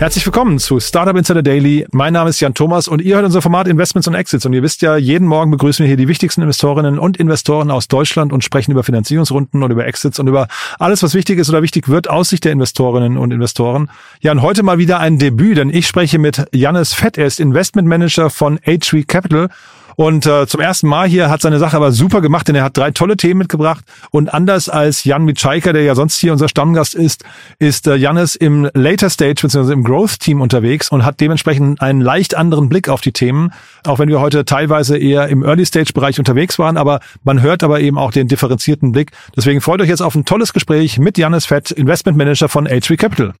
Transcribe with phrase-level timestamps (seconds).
[0.00, 1.86] Herzlich willkommen zu Startup Insider Daily.
[1.90, 4.46] Mein Name ist Jan Thomas und ihr hört unser Format Investments und Exits.
[4.46, 7.86] Und ihr wisst ja, jeden Morgen begrüßen wir hier die wichtigsten Investorinnen und Investoren aus
[7.86, 11.60] Deutschland und sprechen über Finanzierungsrunden und über Exits und über alles, was wichtig ist oder
[11.60, 13.90] wichtig wird aus Sicht der Investorinnen und Investoren.
[14.22, 17.18] Ja, und heute mal wieder ein Debüt, denn ich spreche mit Jannis Fett.
[17.18, 19.50] Er ist Investment Manager von H3 Capital
[19.96, 22.76] und äh, zum ersten Mal hier hat seine Sache aber super gemacht, denn er hat
[22.76, 23.84] drei tolle Themen mitgebracht.
[24.10, 27.24] Und anders als Jan Mitschaiker, der ja sonst hier unser Stammgast ist,
[27.58, 29.72] ist äh, Jannis im Later Stage bzw.
[29.72, 33.52] im Growth Team unterwegs und hat dementsprechend einen leicht anderen Blick auf die Themen.
[33.84, 37.62] Auch wenn wir heute teilweise eher im Early Stage Bereich unterwegs waren, aber man hört
[37.62, 39.12] aber eben auch den differenzierten Blick.
[39.36, 42.96] Deswegen freut euch jetzt auf ein tolles Gespräch mit Jannis Fett, Investment Manager von H3
[42.96, 43.34] Capital.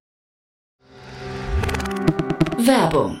[2.58, 3.20] Werbung.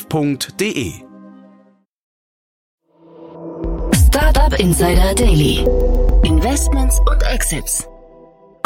[0.09, 0.93] www.startup.de.
[4.07, 5.65] Startup Insider Daily.
[6.23, 7.87] Investments und Exits.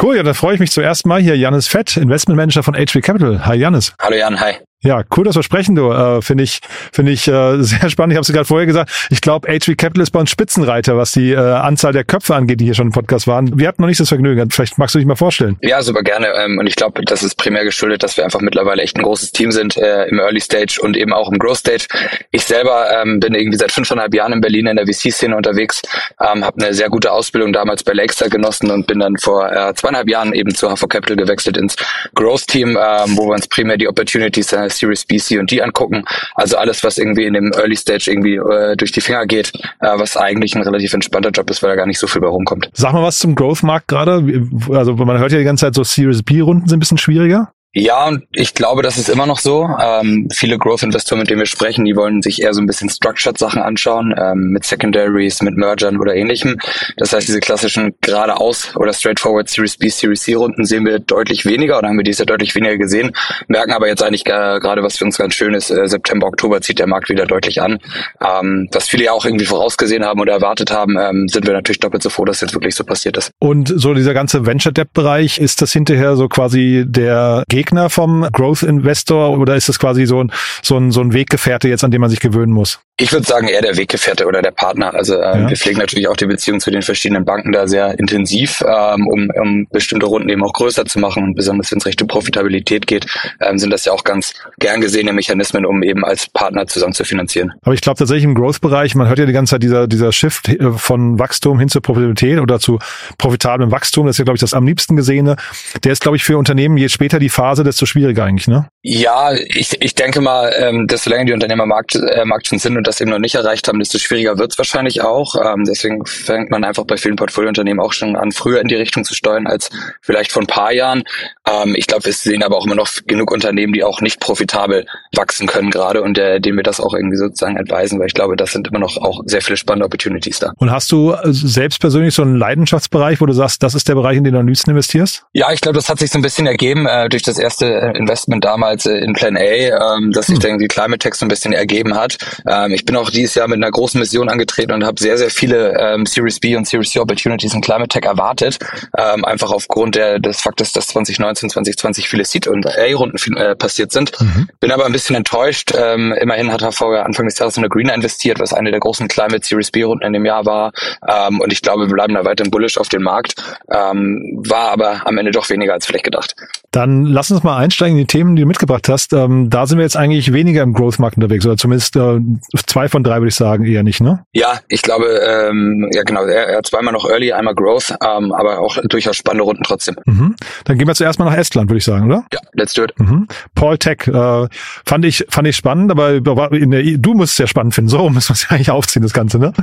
[0.02, 1.38] Cool, ja, da freue ich mich zuerst mal hier.
[1.38, 3.46] Janis Fett, Investment Manager von HV Capital.
[3.46, 3.94] Hi Janis.
[4.02, 4.56] Hallo Jan, hi.
[4.84, 5.92] Ja, cool, dass wir sprechen, du.
[5.92, 6.60] Äh, finde ich,
[6.94, 8.14] finde ich äh, sehr spannend.
[8.14, 8.92] Ich habe es gerade vorher gesagt.
[9.10, 12.60] Ich glaube, HV Capital ist bei uns Spitzenreiter, was die äh, Anzahl der Köpfe angeht,
[12.60, 13.58] die hier schon im Podcast waren.
[13.58, 14.52] Wir hatten noch nicht das Vergnügen.
[14.52, 15.58] Vielleicht magst du dich mal vorstellen.
[15.62, 16.28] Ja, super gerne.
[16.36, 19.32] Ähm, und ich glaube, das ist primär geschuldet, dass wir einfach mittlerweile echt ein großes
[19.32, 21.88] Team sind äh, im Early Stage und eben auch im Growth Stage.
[22.32, 25.82] Ich selber ähm, bin irgendwie seit fünfeinhalb Jahren in Berlin in der VC-Szene unterwegs,
[26.22, 29.74] ähm, habe eine sehr gute Ausbildung damals bei Lakestar genossen und bin dann vor äh,
[29.74, 31.76] zweieinhalb Jahren eben zu HV Capital gewechselt ins
[32.14, 35.62] Growth Team, ähm, wo wir uns primär die Opportunities äh, Series B, C und D
[35.62, 36.04] angucken.
[36.36, 39.98] Also alles, was irgendwie in dem Early Stage irgendwie äh, durch die Finger geht, äh,
[39.98, 42.70] was eigentlich ein relativ entspannter Job ist, weil da gar nicht so viel bei rumkommt.
[42.74, 44.48] Sag mal was zum Growth-Markt gerade.
[44.70, 47.52] Also man hört ja die ganze Zeit so Series B-Runden sind ein bisschen schwieriger.
[47.78, 49.68] Ja, und ich glaube, das ist immer noch so.
[49.82, 53.62] Ähm, viele Growth-Investoren, mit denen wir sprechen, die wollen sich eher so ein bisschen Structured-Sachen
[53.62, 56.58] anschauen, ähm, mit Secondaries, mit Mergern oder ähnlichem.
[56.96, 61.78] Das heißt, diese klassischen geradeaus oder straightforward Series B, Series C-Runden sehen wir deutlich weniger
[61.78, 63.12] oder haben wir dies ja deutlich weniger gesehen,
[63.50, 66.62] merken aber jetzt eigentlich äh, gerade, was für uns ganz schön ist, äh, September, Oktober
[66.62, 67.80] zieht der Markt wieder deutlich an.
[68.26, 71.82] Ähm, was viele ja auch irgendwie vorausgesehen haben oder erwartet haben, ähm, sind wir natürlich
[71.82, 73.32] doppelt so froh, dass jetzt wirklich so passiert ist.
[73.40, 78.62] Und so dieser ganze Venture-Debt-Bereich, ist das hinterher so quasi der Gegner Gegner vom Growth
[78.62, 80.32] Investor oder ist es quasi so ein,
[80.62, 82.80] so ein, so ein Weggefährte jetzt, an dem man sich gewöhnen muss?
[82.98, 84.94] Ich würde sagen eher der Weggefährte oder der Partner.
[84.94, 85.50] Also äh, ja.
[85.50, 89.30] wir pflegen natürlich auch die Beziehung zu den verschiedenen Banken da sehr intensiv, ähm, um,
[89.36, 91.24] um bestimmte Runden eben auch größer zu machen.
[91.24, 93.06] Und besonders wenn es Richtung Profitabilität geht,
[93.42, 97.04] ähm, sind das ja auch ganz gern gesehene Mechanismen, um eben als Partner zusammen zu
[97.04, 97.52] finanzieren.
[97.64, 100.48] Aber ich glaube tatsächlich im Growth-Bereich, man hört ja die ganze Zeit dieser, dieser Shift
[100.48, 102.80] äh, von Wachstum hin zur Profitabilität oder zu
[103.18, 105.36] profitablem Wachstum, das ist ja, glaube ich, das am liebsten gesehene.
[105.84, 108.70] Der ist, glaube ich, für Unternehmen, je später die Phase, desto schwieriger eigentlich, ne?
[108.84, 112.78] Ja, ich, ich denke mal, ähm, desto länger die Unternehmer Markt, äh, Markt schon sind
[112.78, 115.36] und das eben noch nicht erreicht haben, desto schwieriger wird es wahrscheinlich auch.
[115.36, 119.04] Ähm, deswegen fängt man einfach bei vielen Portfoliounternehmen auch schon an, früher in die Richtung
[119.04, 119.70] zu steuern als
[120.02, 121.04] vielleicht vor ein paar Jahren.
[121.48, 124.86] Ähm, ich glaube, wir sehen aber auch immer noch genug Unternehmen, die auch nicht profitabel
[125.14, 128.36] wachsen können gerade und äh, denen wir das auch irgendwie sozusagen advisen, weil ich glaube,
[128.36, 130.54] das sind immer noch auch sehr viele spannende Opportunities da.
[130.58, 133.96] Und hast du äh, selbst persönlich so einen Leidenschaftsbereich, wo du sagst, das ist der
[133.96, 135.26] Bereich, in den du am liebsten investierst?
[135.34, 137.98] Ja, ich glaube, das hat sich so ein bisschen ergeben äh, durch das erste äh,
[137.98, 140.42] Investment damals äh, in Plan A, ähm, dass sich hm.
[140.42, 142.18] dann die Climate Tech so ein bisschen ergeben hat.
[142.48, 145.30] Ähm, ich bin auch dieses Jahr mit einer großen Mission angetreten und habe sehr, sehr
[145.30, 148.60] viele ähm, Series B und Series C Opportunities in Climate Tech erwartet.
[148.98, 153.92] Ähm, einfach aufgrund der, des Faktes, dass 2019, 2020 viele Seed- und A-Runden äh, passiert
[153.92, 154.12] sind.
[154.20, 154.50] Mhm.
[154.60, 155.74] Bin aber ein bisschen enttäuscht.
[155.76, 158.80] Ähm, immerhin hat HV ja Anfang des Jahres in der Greener investiert, was eine der
[158.80, 160.72] großen Climate Series B-Runden in dem Jahr war.
[161.08, 163.36] Ähm, und ich glaube, wir bleiben da weiterhin bullish auf den Markt.
[163.72, 166.36] Ähm, war aber am Ende doch weniger als vielleicht gedacht.
[166.72, 169.14] Dann lass uns mal einsteigen in die Themen, die du mitgebracht hast.
[169.14, 172.20] Ähm, da sind wir jetzt eigentlich weniger im Growth-Markt unterwegs oder zumindest äh,
[172.68, 174.26] zwei von drei würde ich sagen, eher nicht, ne?
[174.34, 178.32] Ja, ich glaube, ähm, ja genau, er, er hat zweimal noch Early, einmal Growth, ähm,
[178.32, 179.96] aber auch durchaus spannende Runden trotzdem.
[180.06, 180.36] Mhm.
[180.66, 182.26] Dann gehen wir zuerst mal nach Estland, würde ich sagen, oder?
[182.34, 182.94] Ja, let's do it.
[183.00, 183.28] Mhm.
[183.54, 184.48] Paul Tech, äh,
[184.86, 186.16] fand ich fand ich spannend, aber
[186.52, 189.04] in der, du musst es ja spannend finden, so muss man es ja eigentlich aufziehen,
[189.04, 189.54] das Ganze, ne?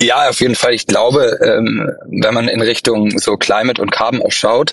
[0.00, 0.74] Ja, auf jeden Fall.
[0.74, 4.72] Ich glaube, ähm, wenn man in Richtung so Climate und Carbon auch schaut,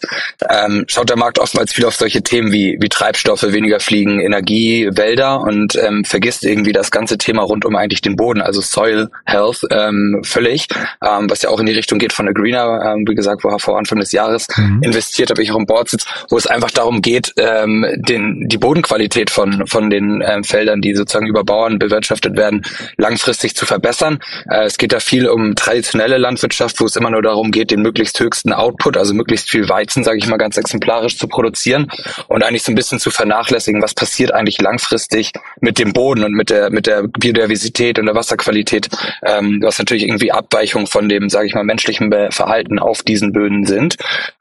[0.50, 4.90] ähm, schaut der Markt oftmals viel auf solche Themen wie, wie Treibstoffe, weniger Fliegen, Energie,
[4.92, 9.10] Wälder und ähm, vergisst irgendwie das ganze Thema rund um eigentlich den Boden, also Soil
[9.26, 10.68] Health ähm, völlig,
[11.04, 13.50] ähm, was ja auch in die Richtung geht von der Greener, ähm, wie gesagt, wo
[13.50, 14.82] er vor Anfang des Jahres mhm.
[14.84, 18.58] investiert habe, ich auch im Board sitze, wo es einfach darum geht, ähm, den, die
[18.58, 22.66] Bodenqualität von, von den ähm, Feldern, die sozusagen über Bauern bewirtschaftet werden,
[22.98, 24.20] langfristig zu verbessern.
[24.50, 27.82] Äh, es geht da viel um traditionelle Landwirtschaft, wo es immer nur darum geht, den
[27.82, 31.92] möglichst höchsten Output, also möglichst viel Weizen, sage ich mal ganz exemplarisch, zu produzieren
[32.28, 36.34] und eigentlich so ein bisschen zu vernachlässigen, was passiert eigentlich langfristig mit dem Boden und
[36.34, 37.61] mit der mit der Biodiversität
[38.00, 38.90] und der Wasserqualität,
[39.24, 43.66] ähm, was natürlich irgendwie Abweichungen von dem, sage ich mal, menschlichen Verhalten auf diesen Böden
[43.66, 43.98] sind.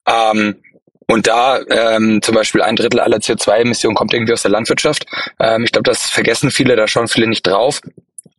[0.07, 0.57] Ähm,
[1.07, 5.07] und da ähm, zum Beispiel ein Drittel aller CO2-Emissionen kommt irgendwie aus der Landwirtschaft.
[5.41, 7.81] Ähm, ich glaube, das vergessen viele, da schauen viele nicht drauf.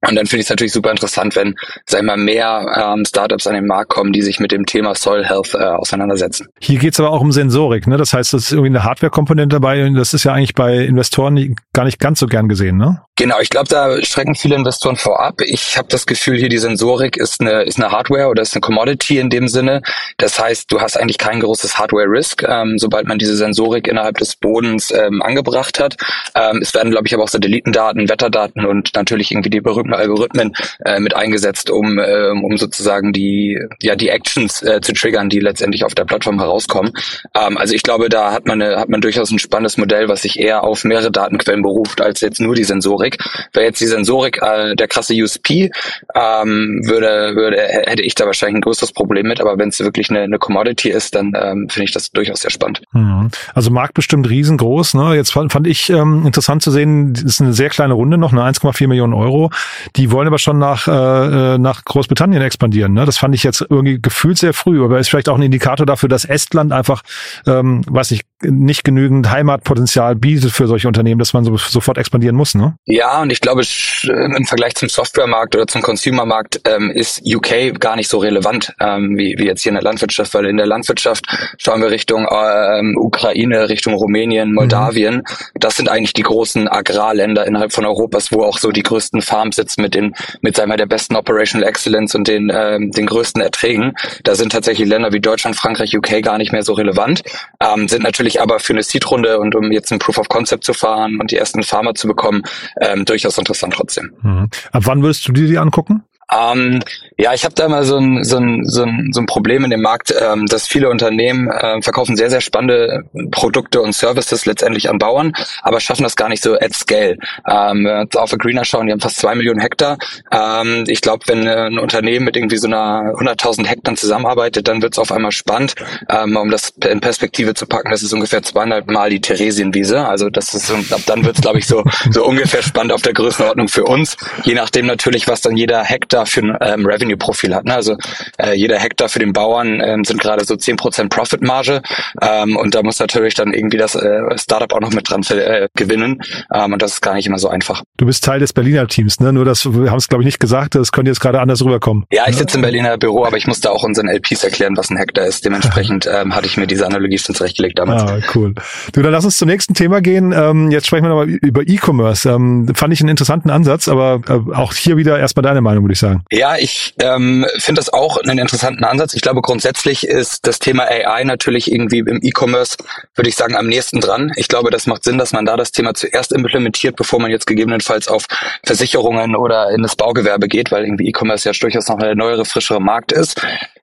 [0.08, 1.56] Und dann finde ich es natürlich super interessant, wenn,
[1.86, 4.96] sag ich mal, mehr ähm, Startups an den Markt kommen, die sich mit dem Thema
[4.96, 6.48] Soil Health äh, auseinandersetzen.
[6.60, 7.98] Hier geht es aber auch um Sensorik, ne?
[7.98, 11.56] Das heißt, das ist irgendwie eine Hardware-Komponente dabei und das ist ja eigentlich bei Investoren
[11.74, 13.02] gar nicht ganz so gern gesehen, ne?
[13.16, 15.42] Genau, ich glaube, da strecken viele Investoren vorab.
[15.42, 18.62] Ich habe das Gefühl, hier die Sensorik ist eine, ist eine Hardware oder ist eine
[18.62, 19.84] Commodity in dem Sinne.
[20.18, 24.36] Das heißt, du hast eigentlich kein großes Hardware-Risk, ähm, sobald man diese Sensorik innerhalb des
[24.36, 25.98] Bodens ähm, angebracht hat.
[26.34, 30.54] Ähm, es werden, glaube ich, aber auch Satellitendaten, Wetterdaten und natürlich irgendwie die berühmten Algorithmen
[30.86, 35.40] äh, mit eingesetzt, um, äh, um sozusagen die, ja, die Actions äh, zu triggern, die
[35.40, 36.94] letztendlich auf der Plattform herauskommen.
[37.36, 40.24] Ähm, also ich glaube, da hat man, eine, hat man durchaus ein spannendes Modell, was
[40.24, 43.18] sich eher auf mehrere Datenquellen beruft, als jetzt nur die Sensorik.
[43.54, 45.72] Wäre jetzt die Sensorik äh, der krasse USP,
[46.16, 50.10] ähm, würde, würde, hätte ich da wahrscheinlich ein größeres Problem mit, aber wenn es wirklich
[50.10, 52.82] eine, eine Commodity ist, dann ähm, finde ich das durchaus sehr spannend.
[52.94, 53.30] Mhm.
[53.54, 54.96] Also Markt bestimmt riesengroß.
[54.96, 55.16] Ne?
[55.16, 58.42] Jetzt fand, fand ich ähm, interessant zu sehen, ist eine sehr kleine Runde noch, eine
[58.42, 59.52] 1,4 Millionen Euro.
[59.96, 62.94] Die wollen aber schon nach, äh, nach Großbritannien expandieren.
[62.94, 63.06] Ne?
[63.06, 66.10] Das fand ich jetzt irgendwie gefühlt sehr früh, aber ist vielleicht auch ein Indikator dafür,
[66.10, 67.04] dass Estland einfach,
[67.46, 72.36] ähm, weiß nicht, nicht genügend Heimatpotenzial bietet für solche Unternehmen, dass man so, sofort expandieren
[72.36, 72.56] muss.
[72.56, 72.76] Ne?
[72.86, 73.62] Ja, und ich glaube,
[74.04, 79.18] im Vergleich zum Softwaremarkt oder zum Consumermarkt ähm, ist UK gar nicht so relevant ähm,
[79.18, 81.26] wie, wie jetzt hier in der Landwirtschaft, weil in der Landwirtschaft
[81.58, 84.56] schauen wir Richtung ähm, Ukraine, Richtung Rumänien, mhm.
[84.56, 85.16] Moldawien.
[85.18, 85.24] Mhm.
[85.56, 89.56] Das sind eigentlich die großen Agrarländer innerhalb von Europas, wo auch so die größten Farms
[89.56, 93.42] sitzen mit den, mit sagen wir, der besten Operational Excellence und den, ähm, den größten
[93.42, 93.94] Erträgen.
[94.24, 97.24] Da sind tatsächlich Länder wie Deutschland, Frankreich, UK gar nicht mehr so relevant,
[97.60, 100.74] ähm, sind natürlich aber für eine Seed-Runde und um jetzt ein Proof of Concept zu
[100.74, 102.44] fahren und die ersten Farmer zu bekommen,
[102.80, 104.12] ähm, durchaus interessant trotzdem.
[104.22, 104.50] Mhm.
[104.72, 106.04] Ab wann würdest du dir die angucken?
[106.32, 106.82] Ähm,
[107.18, 109.70] ja, ich habe da mal so ein, so, ein, so, ein, so ein Problem in
[109.70, 114.90] dem Markt, ähm, dass viele Unternehmen äh, verkaufen sehr, sehr spannende Produkte und Services letztendlich
[114.90, 117.18] an Bauern, aber schaffen das gar nicht so at scale.
[117.48, 119.98] Ähm, auf Greener schauen, die haben fast zwei Millionen Hektar.
[120.32, 124.82] Ähm, ich glaube, wenn äh, ein Unternehmen mit irgendwie so einer 100.000 Hektar zusammenarbeitet, dann
[124.82, 125.76] wird es auf einmal spannend,
[126.10, 127.92] ähm, um das in Perspektive zu packen.
[127.92, 130.08] Das ist ungefähr zweieinhalb Mal die Theresienwiese.
[130.08, 133.14] Also das ist, ab dann wird es, glaube ich, so, so ungefähr spannend auf der
[133.14, 134.18] Größenordnung für uns.
[134.44, 137.66] Je nachdem natürlich, was dann jeder Hektar Hektar für ein ähm, Revenue-Profil hat.
[137.66, 137.76] Ne?
[137.76, 137.98] Also
[138.38, 141.82] äh, jeder Hektar für den Bauern ähm, sind gerade so zehn Prozent Profit-Marge
[142.22, 145.68] ähm, und da muss natürlich dann irgendwie das äh, Startup auch noch mit dran äh,
[145.76, 146.22] gewinnen
[146.54, 147.84] ähm, und das ist gar nicht immer so einfach.
[147.98, 149.34] Du bist Teil des Berliner Teams, ne?
[149.34, 152.06] Nur das, wir haben es glaube ich nicht gesagt, das könnte jetzt gerade anders rüberkommen.
[152.12, 154.98] Ja, ich sitze im Berliner Büro, aber ich musste auch unseren LPs erklären, was ein
[154.98, 155.46] Hektar ist.
[155.46, 158.04] Dementsprechend ähm, hatte ich mir diese Analogie schon zurechtgelegt damals.
[158.04, 158.54] Ah, cool.
[158.94, 160.34] Du, dann lass uns zum nächsten Thema gehen.
[160.36, 162.30] Ähm, jetzt sprechen wir nochmal über E-Commerce.
[162.30, 165.94] Ähm, fand ich einen interessanten Ansatz, aber äh, auch hier wieder erstmal deine Meinung, würde
[165.94, 166.11] ich sagen.
[166.32, 169.14] Ja, ich ähm, finde das auch einen interessanten Ansatz.
[169.14, 172.78] Ich glaube, grundsätzlich ist das Thema AI natürlich irgendwie im E-Commerce,
[173.16, 174.32] würde ich sagen, am nächsten dran.
[174.36, 177.48] Ich glaube, das macht Sinn, dass man da das Thema zuerst implementiert, bevor man jetzt
[177.48, 178.26] gegebenenfalls auf
[178.64, 182.82] Versicherungen oder in das Baugewerbe geht, weil irgendwie E-Commerce ja durchaus noch eine neuere, frischere
[182.82, 183.42] Markt ist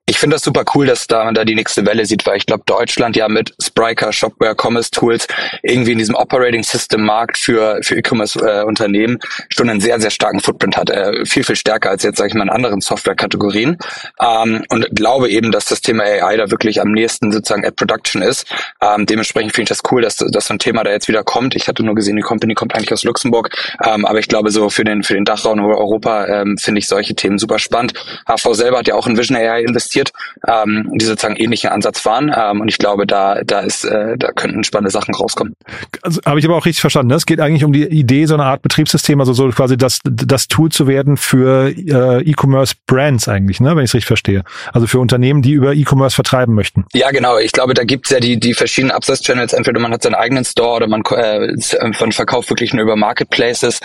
[0.09, 2.47] ich finde das super cool, dass da man da die nächste Welle sieht, weil ich
[2.47, 5.27] glaube, Deutschland ja mit Spryker, Shopware, Commerce Tools
[5.61, 10.39] irgendwie in diesem Operating System Markt für, für E-Commerce-Unternehmen äh, schon einen sehr, sehr starken
[10.39, 10.89] Footprint hat.
[10.89, 13.77] Äh, viel, viel stärker als jetzt, sage ich mal, in anderen Software-Kategorien.
[14.19, 18.23] Ähm, und glaube eben, dass das Thema AI da wirklich am nächsten sozusagen at Production
[18.23, 18.51] ist.
[18.81, 21.55] Ähm, dementsprechend finde ich das cool, dass, dass so ein Thema da jetzt wieder kommt.
[21.55, 23.55] Ich hatte nur gesehen, die Company kommt eigentlich aus Luxemburg.
[23.85, 27.13] Ähm, aber ich glaube, so für den, für den Dachraum Europa ähm, finde ich solche
[27.13, 27.93] Themen super spannend.
[28.27, 30.11] HV selber hat ja auch in Vision AI investiert investiert,
[30.47, 32.31] ähm, die sozusagen ähnlichen Ansatz fahren.
[32.35, 35.55] Ähm, und ich glaube, da, da ist, äh, da könnten spannende Sachen rauskommen.
[36.01, 37.09] Also, habe ich aber auch richtig verstanden.
[37.09, 37.15] Ne?
[37.15, 40.47] Es geht eigentlich um die Idee, so eine Art Betriebssystem, also so quasi das, das
[40.47, 44.43] Tool zu werden für äh, E-Commerce Brands eigentlich, ne, wenn ich es richtig verstehe.
[44.73, 46.85] Also für Unternehmen, die über E-Commerce vertreiben möchten.
[46.93, 47.37] Ja, genau.
[47.37, 49.53] Ich glaube, da gibt's ja die, die verschiedenen Absatzchannels.
[49.53, 51.53] Entweder man hat seinen eigenen Store oder man, äh,
[51.99, 53.79] man verkauft wirklich nur über Marketplaces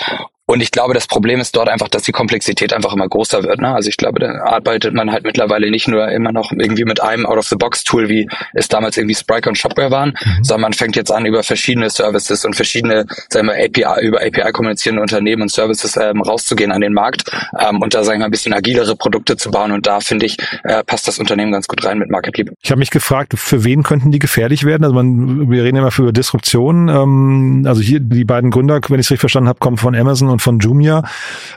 [0.47, 3.61] und ich glaube, das Problem ist dort einfach, dass die Komplexität einfach immer größer wird.
[3.61, 3.75] Ne?
[3.75, 7.25] Also ich glaube, da arbeitet man halt mittlerweile nicht nur immer noch irgendwie mit einem
[7.25, 10.45] Out-of-the-Box-Tool, wie es damals irgendwie Spryker und Shopware waren, mhm.
[10.45, 14.53] sondern man fängt jetzt an, über verschiedene Services und verschiedene, sagen wir, API, über API
[14.53, 18.31] kommunizierende Unternehmen und Services ähm, rauszugehen an den Markt ähm, und da, sagen wir, ein
[18.31, 19.73] bisschen agilere Produkte zu bauen.
[19.73, 22.51] Und da, finde ich, äh, passt das Unternehmen ganz gut rein mit Marketleap.
[22.63, 24.85] Ich habe mich gefragt, für wen könnten die gefährlich werden?
[24.85, 26.89] Also man, wir reden immer für Disruption.
[26.91, 30.34] Ähm, also hier die beiden Gründer, wenn ich es richtig verstanden habe, kommen von Amazon
[30.35, 31.03] und von Jumia.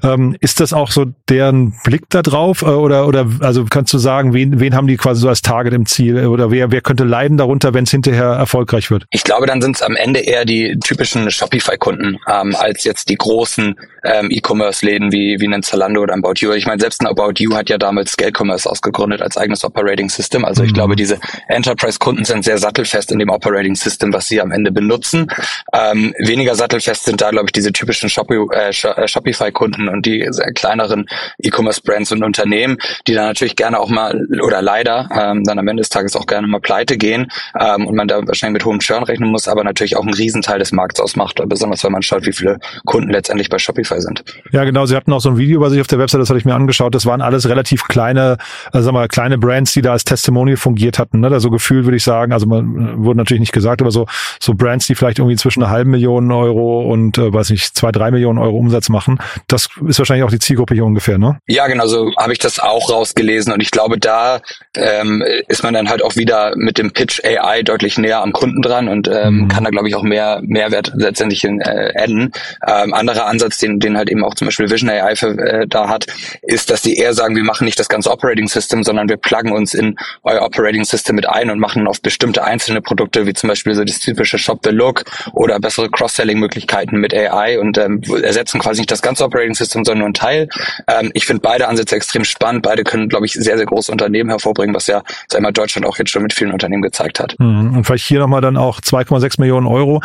[0.04, 2.62] Ähm, ist das auch so deren Blick da drauf?
[2.62, 5.74] Äh, oder, oder also kannst du sagen, wen, wen haben die quasi so als Target
[5.74, 6.26] im Ziel?
[6.28, 9.06] Oder wer, wer könnte leiden darunter, wenn es hinterher erfolgreich wird?
[9.10, 13.16] Ich glaube, dann sind es am Ende eher die typischen Shopify-Kunden, ähm, als jetzt die
[13.16, 16.54] großen ähm, E-Commerce-Läden wie, wie ein Zalando oder ein About You.
[16.54, 20.10] Ich meine, selbst ein About You hat ja damals Scale Commerce ausgegründet als eigenes Operating
[20.10, 20.46] System.
[20.46, 20.76] Also ich mhm.
[20.76, 25.28] glaube, diese Enterprise-Kunden sind sehr sattelfest in dem Operating System, was sie am Ende benutzen.
[25.74, 30.30] Ähm, weniger sattelfest sind da, glaube ich, diese typischen Shopify, äh, äh, Shopify-Kunden und die
[30.56, 31.08] kleineren
[31.42, 35.82] E-Commerce-Brands und Unternehmen, die dann natürlich gerne auch mal oder leider ähm, dann am Ende
[35.82, 37.28] des Tages auch gerne mal pleite gehen
[37.60, 40.60] ähm, und man da wahrscheinlich mit hohem Churn rechnen muss, aber natürlich auch einen Riesenteil
[40.60, 44.24] des Markts ausmacht, besonders wenn man schaut, wie viele Kunden letztendlich bei Shopify sind.
[44.52, 44.86] Ja, genau.
[44.86, 46.56] Sie hatten auch so ein Video bei sich auf der Website, das hatte ich mir
[46.56, 46.96] angeschaut.
[46.96, 48.38] Das waren alles relativ kleine,
[48.74, 51.20] äh, sagen wir, kleine Brands, die da als Testimonial fungiert hatten.
[51.20, 51.30] Ne?
[51.30, 54.08] Da so gefühlt würde ich sagen, also man äh, wurde natürlich nicht gesagt, aber so
[54.40, 57.92] so Brands, die vielleicht irgendwie zwischen einer halben Million Euro und äh, weiß nicht zwei
[57.92, 59.20] drei Millionen Euro Umsatz machen.
[59.48, 61.40] Das ist wahrscheinlich auch die Zielgruppe hier ungefähr, ne?
[61.48, 61.88] Ja, genau.
[61.88, 64.42] So habe ich das auch rausgelesen und ich glaube, da
[64.76, 68.62] ähm, ist man dann halt auch wieder mit dem Pitch AI deutlich näher am Kunden
[68.62, 69.48] dran und ähm, mhm.
[69.48, 72.32] kann da glaube ich auch mehr Mehrwert letztendlich in, äh, adden.
[72.68, 75.90] Ähm, anderer Ansatz, den den halt eben auch zum Beispiel Vision AI für, äh, da
[75.90, 76.08] hat,
[76.42, 79.52] ist, dass die eher sagen, wir machen nicht das ganze Operating System, sondern wir pluggen
[79.52, 83.50] uns in euer Operating System mit ein und machen auf bestimmte einzelne Produkte, wie zum
[83.50, 88.47] Beispiel so das typische Shop the Look oder bessere Cross-Selling-Möglichkeiten mit AI und ähm, ersetzen
[88.54, 90.50] quasi nicht das ganze Operating System, sondern nur ein Teil.
[90.88, 92.64] Ähm, ich finde beide Ansätze extrem spannend.
[92.64, 96.12] Beide können, glaube ich, sehr, sehr große Unternehmen hervorbringen, was ja, sag Deutschland auch jetzt
[96.12, 97.36] schon mit vielen Unternehmen gezeigt hat.
[97.40, 97.78] Mhm.
[97.78, 100.02] Und vielleicht hier nochmal dann auch 2,6 Millionen Euro.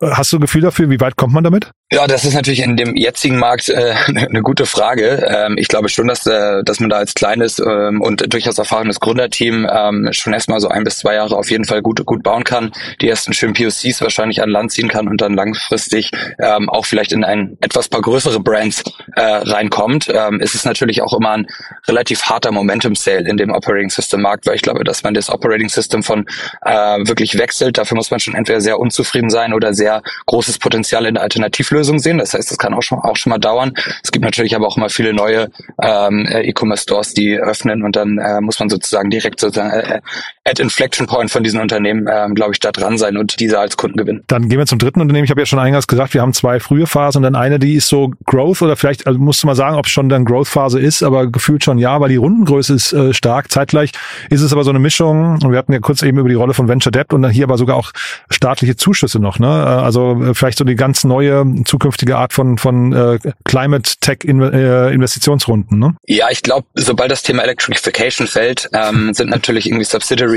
[0.00, 1.70] Hast du ein Gefühl dafür, wie weit kommt man damit?
[1.92, 5.26] Ja, das ist natürlich in dem jetzigen Markt äh, eine gute Frage.
[5.28, 9.00] Ähm, ich glaube schon, dass, äh, dass man da als kleines ähm, und durchaus erfahrenes
[9.00, 12.44] Gründerteam ähm, schon erstmal so ein bis zwei Jahre auf jeden Fall gut, gut bauen
[12.44, 16.86] kann, die ersten schönen POCs wahrscheinlich an Land ziehen kann und dann langfristig ähm, auch
[16.86, 18.82] vielleicht in ein etwas paar größere Brands
[19.16, 20.08] äh, reinkommt.
[20.12, 21.46] Ähm, ist es natürlich auch immer ein
[21.86, 25.68] relativ harter Momentum-Sale in dem Operating System Markt, weil ich glaube, dass man das Operating
[25.68, 26.26] System von
[26.62, 27.76] äh, wirklich wechselt.
[27.76, 31.88] Dafür muss man schon entweder sehr unzufrieden sein oder sehr großes Potenzial in der Alternativlösung
[31.88, 32.18] Lösung sehen.
[32.18, 33.72] Das heißt, das kann auch schon, auch schon mal dauern.
[34.02, 35.50] Es gibt natürlich aber auch immer viele neue
[35.82, 40.00] ähm, äh, E-Commerce-Stores, die öffnen und dann äh, muss man sozusagen direkt sozusagen äh,
[40.48, 43.76] at Inflection Point von diesen Unternehmen, ähm, glaube ich, da dran sein und diese als
[43.76, 44.22] Kunden gewinnen.
[44.26, 45.24] Dann gehen wir zum dritten Unternehmen.
[45.24, 47.74] Ich habe ja schon eingangs gesagt, wir haben zwei frühe Phasen und dann eine, die
[47.74, 50.80] ist so Growth oder vielleicht, also musst du mal sagen, ob es schon dann Growth-Phase
[50.80, 53.50] ist, aber gefühlt schon ja, weil die Rundengröße ist äh, stark.
[53.50, 53.92] Zeitgleich
[54.30, 55.38] ist es aber so eine Mischung.
[55.42, 57.44] Und wir hatten ja kurz eben über die Rolle von Venture Debt und dann hier
[57.44, 57.92] aber sogar auch
[58.30, 59.38] staatliche Zuschüsse noch.
[59.38, 59.46] Ne?
[59.46, 64.18] Äh, also äh, vielleicht so die ganz neue zukünftige Art von, von äh, Climate Tech
[64.24, 65.78] in, äh, Investitionsrunden.
[65.78, 65.96] Ne?
[66.06, 69.84] Ja, ich glaube, sobald das Thema Electrification fällt, ähm, sind natürlich irgendwie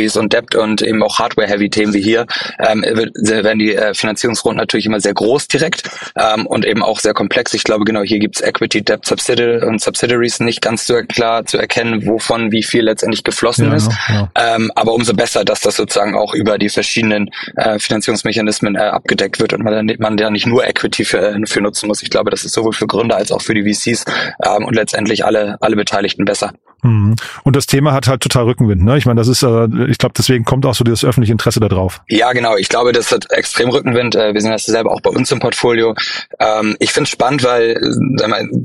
[0.01, 2.25] Subsidiaries und Debt und eben auch Hardware-Heavy-Themen wie hier,
[2.59, 7.13] ähm, werden die äh, Finanzierungsrunden natürlich immer sehr groß direkt ähm, und eben auch sehr
[7.13, 7.53] komplex.
[7.53, 11.57] Ich glaube, genau hier gibt's Equity, Debt, Subsidiary und Subsidiaries nicht ganz so klar zu
[11.57, 13.91] erkennen, wovon wie viel letztendlich geflossen ja, ist.
[14.09, 14.31] Ja.
[14.35, 19.39] Ähm, aber umso besser, dass das sozusagen auch über die verschiedenen äh, Finanzierungsmechanismen äh, abgedeckt
[19.39, 22.03] wird und man, man ja nicht nur Equity für äh, für nutzen muss.
[22.03, 24.05] Ich glaube, das ist sowohl für Gründer als auch für die VCs
[24.43, 26.53] ähm, und letztendlich alle, alle Beteiligten besser.
[26.83, 27.15] Mhm.
[27.43, 28.83] Und das Thema hat halt total Rückenwind.
[28.83, 28.97] Ne?
[28.97, 31.67] Ich meine, das ist, äh, ich glaube, deswegen kommt auch so das öffentliche Interesse da
[31.69, 32.01] drauf.
[32.07, 32.57] Ja, genau.
[32.57, 34.15] Ich glaube, das hat extrem Rückenwind.
[34.15, 35.95] Äh, wir sehen das selber auch bei uns im Portfolio.
[36.39, 37.97] Ähm, ich finde es spannend, weil es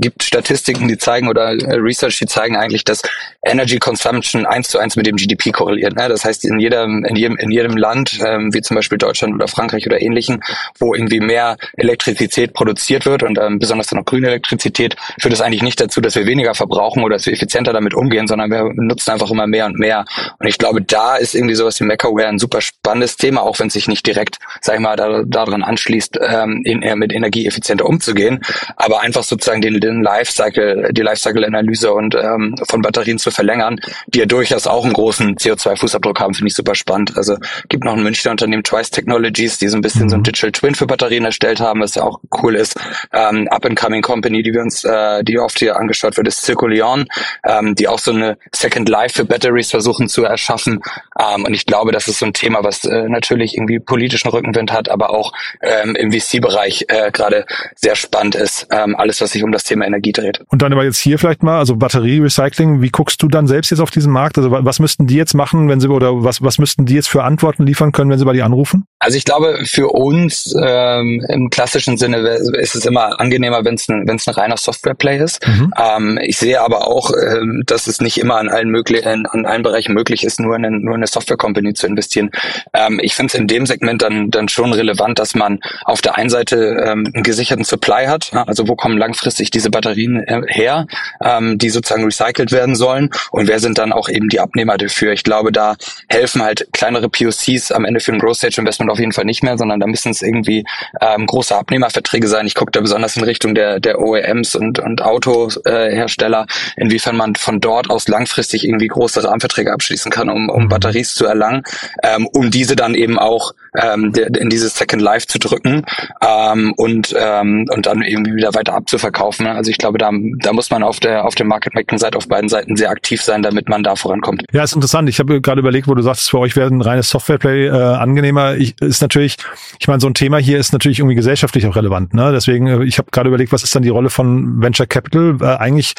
[0.00, 3.02] gibt Statistiken, die zeigen oder äh, Research, die zeigen eigentlich, dass
[3.44, 5.94] Energy Consumption eins zu eins mit dem GDP korreliert.
[5.94, 6.08] Ne?
[6.08, 9.48] Das heißt, in jedem, in jedem, in jedem Land, ähm, wie zum Beispiel Deutschland oder
[9.48, 10.42] Frankreich oder ähnlichen,
[10.78, 15.40] wo irgendwie mehr Elektrizität produziert wird und ähm, besonders dann auch grüne Elektrizität, führt es
[15.40, 18.50] eigentlich nicht dazu, dass wir weniger verbrauchen oder dass wir effizienter damit umgehen umgehen, sondern
[18.50, 20.04] wir nutzen einfach immer mehr und mehr.
[20.38, 23.60] Und ich glaube, da da ist irgendwie sowas wie MacAware ein super spannendes Thema, auch
[23.60, 27.12] wenn es sich nicht direkt, sag ich mal, da, daran anschließt, ähm, in, äh, mit
[27.12, 28.40] energieeffizienter umzugehen,
[28.76, 34.18] aber einfach sozusagen den, den Lifecycle, die Lifecycle-Analyse und ähm, von Batterien zu verlängern, die
[34.18, 37.16] ja durchaus auch einen großen CO2-Fußabdruck haben, finde ich super spannend.
[37.16, 37.36] Also
[37.68, 40.10] gibt noch ein Münchner Unternehmen, Twice Technologies, die so ein bisschen mhm.
[40.10, 42.74] so ein Digital Twin für Batterien erstellt haben, was ja auch cool ist.
[43.12, 47.06] Ähm, Up-and-Coming Company, die wir uns, äh, die oft hier angeschaut wird, ist Circulion,
[47.44, 50.80] ähm, die auch so eine Second Life für Batteries versuchen zu erschaffen.
[51.18, 54.72] Ähm, und ich glaube, das ist so ein Thema, was äh, natürlich irgendwie politischen Rückenwind
[54.72, 58.66] hat, aber auch ähm, im VC-Bereich äh, gerade sehr spannend ist.
[58.70, 60.40] Ähm, alles, was sich um das Thema Energie dreht.
[60.48, 63.80] Und dann aber jetzt hier vielleicht mal, also Batterierecycling, wie guckst du dann selbst jetzt
[63.80, 64.38] auf diesen Markt?
[64.38, 67.24] Also was müssten die jetzt machen, wenn sie oder was, was müssten die jetzt für
[67.24, 68.84] Antworten liefern können, wenn sie bei dir anrufen?
[68.98, 73.88] Also ich glaube, für uns ähm, im klassischen Sinne ist es immer angenehmer, wenn es
[73.88, 75.46] ein, wenn's ein reiner Software-Play ist.
[75.46, 75.72] Mhm.
[75.78, 79.62] Ähm, ich sehe aber auch, ähm, dass es nicht immer an allen, möglichen, an allen
[79.62, 82.30] Bereichen möglich ist, nur in, eine, nur in eine Software-Company zu investieren.
[82.72, 86.16] Ähm, ich finde es in dem Segment dann, dann schon relevant, dass man auf der
[86.16, 88.32] einen Seite ähm, einen gesicherten Supply hat.
[88.32, 90.86] Also wo kommen langfristig diese Batterien äh, her,
[91.22, 95.12] ähm, die sozusagen recycelt werden sollen und wer sind dann auch eben die Abnehmer dafür.
[95.12, 95.76] Ich glaube, da
[96.08, 99.42] helfen halt kleinere POCs am Ende für ein Growth Stage Investment auf jeden Fall nicht
[99.42, 100.64] mehr, sondern da müssen es irgendwie
[101.00, 102.46] ähm, große Abnehmerverträge sein.
[102.46, 107.60] Ich gucke da besonders in Richtung der, der OEMs und, und Autohersteller, inwiefern man von
[107.60, 110.68] dort aus langfristig irgendwie große Rahmenverträge abschließen kann, um, um mhm.
[110.76, 111.62] Batteries zu erlangen,
[112.02, 115.84] ähm, um diese dann eben auch ähm, in dieses Second Life zu drücken
[116.20, 119.46] ähm, und, ähm, und dann irgendwie wieder weiter abzuverkaufen.
[119.46, 122.76] Also ich glaube, da, da muss man auf der auf der Market-Making-Seite auf beiden Seiten
[122.76, 124.44] sehr aktiv sein, damit man da vorankommt.
[124.52, 125.08] Ja, ist interessant.
[125.08, 128.56] Ich habe gerade überlegt, wo du sagst, für euch wäre ein reines Software-Play äh, angenehmer.
[128.56, 129.36] Ich, ist natürlich,
[129.78, 132.14] ich meine, so ein Thema hier ist natürlich irgendwie gesellschaftlich auch relevant.
[132.14, 132.32] Ne?
[132.32, 135.36] Deswegen, äh, ich habe gerade überlegt, was ist dann die Rolle von Venture Capital?
[135.40, 135.94] Äh, eigentlich,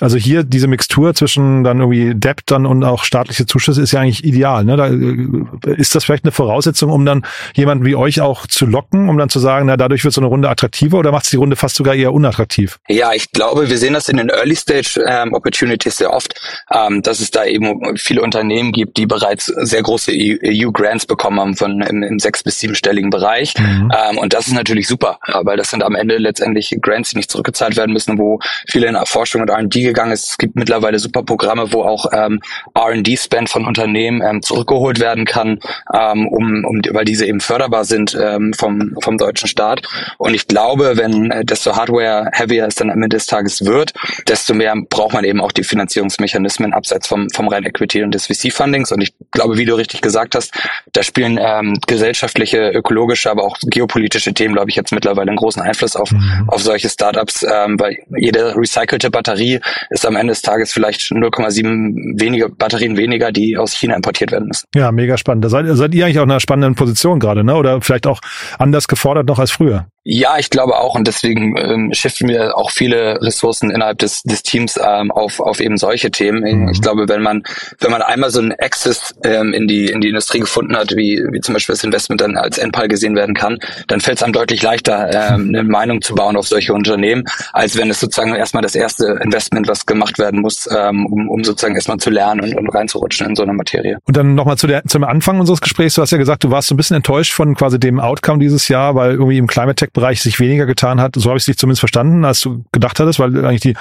[0.00, 4.00] also hier diese Mixtur zwischen dann irgendwie Debt dann und auch staatliche Zuschüsse ist ja
[4.00, 4.64] eigentlich ideal.
[4.64, 4.76] Ne?
[4.76, 7.19] Da, äh, ist das vielleicht eine Voraussetzung, um dann
[7.54, 10.28] jemanden wie euch auch zu locken, um dann zu sagen, na dadurch wird so eine
[10.28, 12.78] Runde attraktiver oder macht es die Runde fast sogar eher unattraktiv?
[12.88, 16.40] Ja, ich glaube, wir sehen das in den Early Stage ähm, Opportunities sehr oft,
[16.72, 21.56] ähm, dass es da eben viele Unternehmen gibt, die bereits sehr große EU-Grants bekommen haben
[21.56, 23.54] von im, im sechs- bis siebenstelligen Bereich.
[23.58, 23.90] Mhm.
[23.96, 27.30] Ähm, und das ist natürlich super, weil das sind am Ende letztendlich Grants, die nicht
[27.30, 30.30] zurückgezahlt werden müssen, wo viele in Forschung und R&D gegangen ist.
[30.30, 32.40] Es gibt mittlerweile super Programme, wo auch ähm,
[32.74, 35.58] R&D-Spend von Unternehmen ähm, zurückgeholt werden kann,
[35.92, 39.82] ähm, um, um, weil diese eben förderbar sind ähm, vom, vom deutschen Staat.
[40.18, 43.92] Und ich glaube, wenn äh, desto Hardware-heavier es dann am Ende des Tages wird,
[44.28, 48.26] desto mehr braucht man eben auch die Finanzierungsmechanismen abseits vom, vom rein Equity und des
[48.26, 48.92] VC-Fundings.
[48.92, 50.54] Und ich glaube, wie du richtig gesagt hast,
[50.92, 55.62] da spielen ähm, gesellschaftliche, ökologische, aber auch geopolitische Themen, glaube ich, jetzt mittlerweile einen großen
[55.62, 56.48] Einfluss auf, mhm.
[56.48, 59.58] auf solche Startups, ähm, weil jede recycelte Batterie
[59.90, 64.46] ist am Ende des Tages vielleicht 0,7 wenige Batterien weniger, die aus China importiert werden
[64.46, 64.66] müssen.
[64.76, 65.44] Ja, mega spannend.
[65.44, 67.54] Da seid, seid ihr eigentlich auch in einer spannenden Position gerade, ne?
[67.54, 68.20] Oder vielleicht auch
[68.58, 69.86] anders gefordert noch als früher?
[70.02, 74.42] Ja, ich glaube auch und deswegen ähm, shiften wir auch viele Ressourcen innerhalb des, des
[74.42, 76.40] Teams ähm, auf, auf eben solche Themen.
[76.40, 76.70] Mhm.
[76.70, 77.42] Ich glaube, wenn man
[77.80, 81.22] wenn man einmal so einen Access ähm, in die in die Industrie gefunden hat, wie
[81.30, 83.58] wie zum Beispiel das Investment dann als Endpal gesehen werden kann,
[83.88, 87.76] dann fällt es einem deutlich leichter, ähm, eine Meinung zu bauen auf solche Unternehmen, als
[87.76, 91.74] wenn es sozusagen erstmal das erste Investment, was gemacht werden muss, ähm, um, um sozusagen
[91.74, 93.98] erstmal zu lernen und, und reinzurutschen in so eine Materie.
[94.06, 96.68] Und dann nochmal zu der zum Anfang unseres Gesprächs, du hast ja gesagt, du warst
[96.68, 99.89] so ein bisschen enttäuscht von quasi dem Outcome dieses Jahr, weil irgendwie im Climate Tech
[99.92, 101.14] Bereich sich weniger getan hat.
[101.16, 103.74] So habe ich es zumindest verstanden, als du gedacht hattest, weil eigentlich die,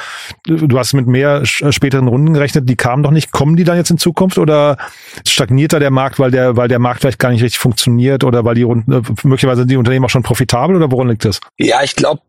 [0.46, 3.32] du hast mit mehr späteren Runden gerechnet, die kamen doch nicht.
[3.32, 4.78] Kommen die dann jetzt in Zukunft oder
[5.28, 8.46] stagniert da der Markt, weil der, weil der Markt vielleicht gar nicht richtig funktioniert oder
[8.46, 11.40] weil die Runden, äh, möglicherweise sind die Unternehmen auch schon profitabel oder woran liegt das?
[11.58, 12.22] Ja, ich glaube,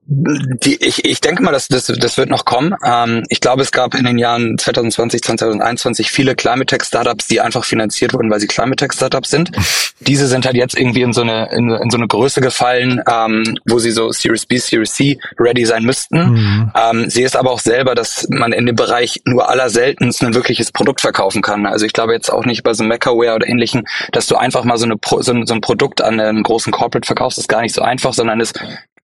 [0.64, 2.74] ich, ich denke mal, dass das, das wird noch kommen.
[2.84, 7.40] Ähm, ich glaube, es gab in den Jahren 2020, 2021 viele Climate Tech Startups, die
[7.40, 9.52] einfach finanziert wurden, weil sie Climate Tech Startups sind.
[10.00, 13.58] Diese sind halt jetzt irgendwie in so eine, in, in so eine Größe gefallen, ähm,
[13.70, 16.18] wo sie so Series B, Series C ready sein müssten.
[16.18, 16.72] Mhm.
[16.74, 20.72] Ähm, sehe es aber auch selber, dass man in dem Bereich nur allerseltenst ein wirkliches
[20.72, 21.66] Produkt verkaufen kann.
[21.66, 24.76] Also ich glaube jetzt auch nicht bei so Macaware oder ähnlichen, dass du einfach mal
[24.76, 27.74] so, eine, so, ein, so ein Produkt an einen großen Corporate verkaufst, ist gar nicht
[27.74, 28.52] so einfach, sondern es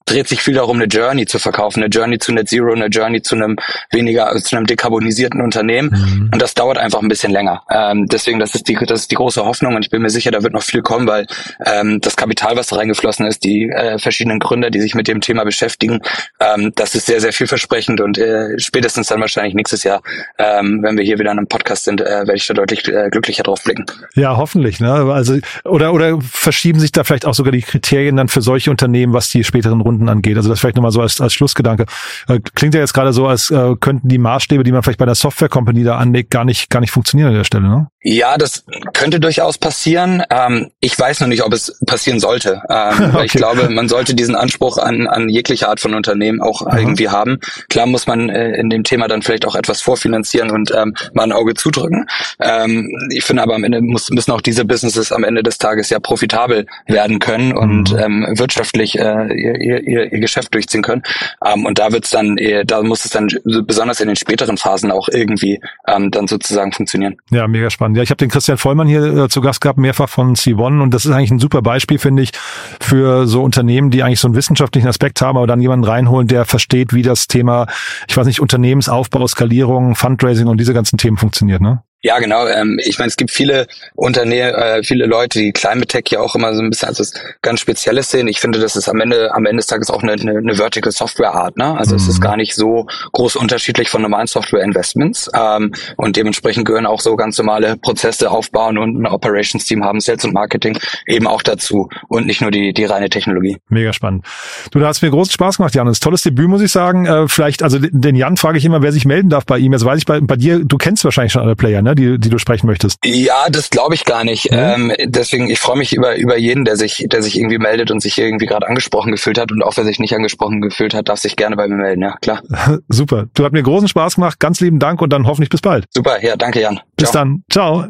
[0.06, 3.22] dreht sich viel darum, eine Journey zu verkaufen, eine Journey zu Net Zero, eine Journey
[3.22, 3.56] zu einem
[3.90, 5.90] weniger, zu einem dekarbonisierten Unternehmen.
[5.90, 6.30] Mhm.
[6.32, 7.62] Und das dauert einfach ein bisschen länger.
[7.70, 10.30] Ähm, deswegen, das ist die, das ist die große Hoffnung und ich bin mir sicher,
[10.30, 11.26] da wird noch viel kommen, weil
[11.64, 15.20] ähm, das Kapital, was da reingeflossen ist, die äh, verschiedenen Gründer, die sich mit dem
[15.20, 16.00] Thema beschäftigen,
[16.38, 20.02] ähm, das ist sehr, sehr vielversprechend und äh, spätestens dann wahrscheinlich nächstes Jahr,
[20.38, 23.08] ähm, wenn wir hier wieder in einem Podcast sind, äh, werde ich da deutlich äh,
[23.10, 23.86] glücklicher drauf blicken.
[24.14, 24.78] Ja, hoffentlich.
[24.78, 24.92] Ne?
[24.92, 29.12] Also oder oder verschieben sich da vielleicht auch sogar die Kriterien dann für solche Unternehmen,
[29.12, 30.36] was die späteren Runden Finanzierungsrunden angeht.
[30.36, 31.86] Also das vielleicht nochmal so als, als Schlussgedanke.
[32.28, 35.06] Äh, klingt ja jetzt gerade so, als äh, könnten die Maßstäbe, die man vielleicht bei
[35.06, 37.88] der Software Company da anlegt, gar nicht, gar nicht funktionieren an der Stelle, ne?
[38.08, 40.22] Ja, das könnte durchaus passieren.
[40.30, 42.62] Ähm, ich weiß noch nicht, ob es passieren sollte.
[42.70, 43.24] Ähm, okay.
[43.24, 46.78] Ich glaube, man sollte diesen Anspruch an, an jegliche Art von Unternehmen auch Aha.
[46.78, 47.38] irgendwie haben.
[47.68, 51.24] Klar muss man äh, in dem Thema dann vielleicht auch etwas vorfinanzieren und ähm, mal
[51.24, 52.06] ein Auge zudrücken.
[52.38, 55.90] Ähm, ich finde aber am Ende muss, müssen auch diese Businesses am Ende des Tages
[55.90, 57.98] ja profitabel werden können und mhm.
[57.98, 61.02] ähm, wirtschaftlich äh, ihr, ihr, ihr Geschäft durchziehen können.
[61.44, 63.28] Ähm, und da wird's dann, äh, da muss es dann
[63.64, 67.16] besonders in den späteren Phasen auch irgendwie ähm, dann sozusagen funktionieren.
[67.30, 67.96] Ja, mega spannend.
[67.96, 70.92] Ja, ich habe den Christian Vollmann hier äh, zu Gast gehabt, mehrfach von C1 und
[70.92, 72.32] das ist eigentlich ein super Beispiel, finde ich,
[72.80, 76.44] für so Unternehmen, die eigentlich so einen wissenschaftlichen Aspekt haben, aber dann jemanden reinholen, der
[76.44, 77.66] versteht, wie das Thema,
[78.08, 81.82] ich weiß nicht, Unternehmensaufbau, Skalierung, Fundraising und diese ganzen Themen funktioniert, ne?
[82.06, 82.46] Ja, genau.
[82.46, 83.66] Ähm, ich meine, es gibt viele
[83.96, 87.12] Unternehmen, äh, viele Leute, die Climate Tech ja auch immer so ein bisschen als was
[87.42, 88.28] ganz Spezielles sehen.
[88.28, 90.92] Ich finde, das ist am Ende, am Ende des Tages auch eine, eine, eine Vertical
[90.92, 91.56] Software Art.
[91.56, 91.76] Ne?
[91.76, 92.00] Also mhm.
[92.00, 92.22] es ist mhm.
[92.22, 95.28] gar nicht so groß unterschiedlich von normalen Software Investments.
[95.34, 99.98] Ähm, und dementsprechend gehören auch so ganz normale Prozesse aufbauen und ein Operations Team haben,
[99.98, 103.56] Sales und Marketing eben auch dazu und nicht nur die, die reine Technologie.
[103.68, 104.24] Mega spannend.
[104.70, 105.86] Du, da hast mir großen Spaß gemacht, Jan.
[105.86, 107.06] Das ist tolles Debüt, muss ich sagen.
[107.06, 109.72] Äh, vielleicht, also den Jan frage ich immer, wer sich melden darf bei ihm.
[109.72, 111.95] Jetzt weiß ich bei, bei dir, du kennst wahrscheinlich schon alle Player, ne?
[111.96, 112.98] Die, die du sprechen möchtest.
[113.04, 114.50] Ja, das glaube ich gar nicht.
[114.50, 114.58] Mhm.
[114.58, 118.00] Ähm, deswegen, ich freue mich über, über jeden, der sich, der sich irgendwie meldet und
[118.00, 119.50] sich irgendwie gerade angesprochen gefühlt hat.
[119.52, 122.16] Und auch wer sich nicht angesprochen gefühlt hat, darf sich gerne bei mir melden, ja,
[122.20, 122.42] klar.
[122.88, 123.26] Super.
[123.34, 124.38] Du hast mir großen Spaß gemacht.
[124.38, 125.86] Ganz lieben Dank und dann hoffentlich bis bald.
[125.90, 126.80] Super, ja, danke Jan.
[126.96, 127.24] Bis Ciao.
[127.24, 127.42] dann.
[127.50, 127.86] Ciao.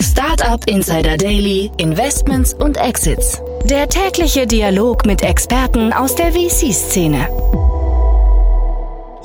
[0.00, 3.40] Startup Insider Daily, Investments und Exits.
[3.64, 7.63] Der tägliche Dialog mit Experten aus der VC-Szene.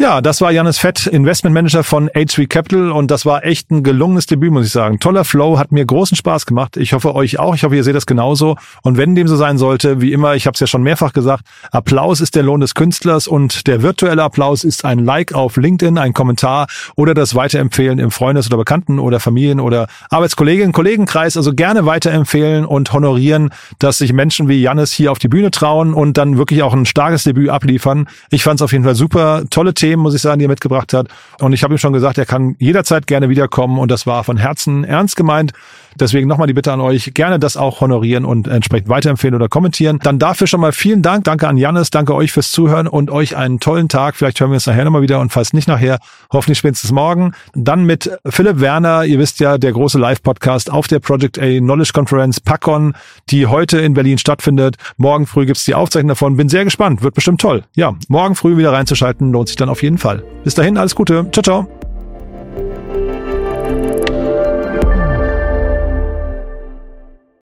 [0.02, 4.28] Ja, das war Janis Fett, Investmentmanager von H3 Capital und das war echt ein gelungenes
[4.28, 5.02] Debüt, muss ich sagen.
[5.02, 6.78] Toller Flow, hat mir großen Spaß gemacht.
[6.78, 7.54] Ich hoffe euch auch.
[7.54, 8.56] Ich hoffe, ihr seht das genauso.
[8.82, 11.44] Und wenn dem so sein sollte, wie immer, ich habe es ja schon mehrfach gesagt,
[11.74, 15.98] Applaus ist der Lohn des Künstlers und der virtuelle Applaus ist ein Like auf LinkedIn,
[15.98, 21.36] ein Kommentar oder das Weiterempfehlen im Freundes- oder Bekannten- oder Familien- oder Arbeitskolleginnen, Kollegenkreis.
[21.36, 25.94] Also gerne weiterempfehlen und honorieren, dass sich Menschen wie Janis hier auf die Bühne trauen
[25.94, 28.08] und dann wirklich auch ein starkes Debüt abliefern.
[28.30, 29.44] Ich fand es auf jeden Fall super.
[29.50, 31.08] Tolle Themen Themen, muss ich sagen, die er mitgebracht hat.
[31.40, 34.38] Und ich habe ihm schon gesagt, er kann jederzeit gerne wiederkommen und das war von
[34.38, 35.52] Herzen ernst gemeint.
[36.00, 40.00] Deswegen nochmal die Bitte an euch, gerne das auch honorieren und entsprechend weiterempfehlen oder kommentieren.
[40.04, 41.24] Dann dafür schon mal vielen Dank.
[41.24, 44.16] Danke an Jannis, danke euch fürs Zuhören und euch einen tollen Tag.
[44.16, 46.00] Vielleicht hören wir uns nachher nochmal wieder und falls nicht nachher,
[46.32, 47.34] hoffentlich spätestens morgen.
[47.54, 51.92] Dann mit Philipp Werner, ihr wisst ja, der große Live-Podcast auf der Project A Knowledge
[51.94, 52.94] Conference PACON,
[53.30, 54.76] die heute in Berlin stattfindet.
[54.98, 56.38] Morgen früh gibt's die Aufzeichnung davon.
[56.38, 57.64] Bin sehr gespannt, wird bestimmt toll.
[57.76, 60.24] Ja, morgen früh wieder reinzuschalten, lohnt sich dann auf jeden Fall.
[60.44, 61.28] Bis dahin, alles Gute.
[61.32, 61.79] Ciao, ciao.